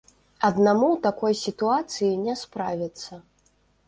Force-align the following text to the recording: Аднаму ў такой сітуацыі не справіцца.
Аднаму 0.47 0.85
ў 0.93 0.97
такой 1.03 1.33
сітуацыі 1.41 2.09
не 2.21 2.35
справіцца. 2.41 3.21